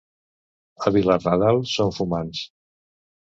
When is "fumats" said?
1.99-2.41